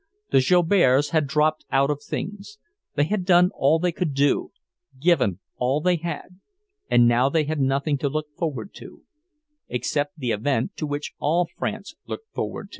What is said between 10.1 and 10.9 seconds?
the event to